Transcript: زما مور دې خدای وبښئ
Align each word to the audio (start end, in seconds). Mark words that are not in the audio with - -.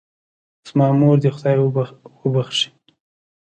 زما 0.67 0.87
مور 0.99 1.17
دې 1.23 1.29
خدای 1.35 1.57
وبښئ 2.23 2.67